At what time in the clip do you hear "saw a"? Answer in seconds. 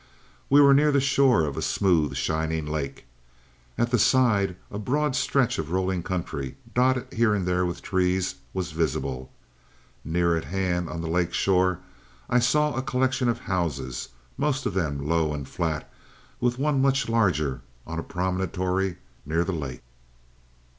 12.39-12.81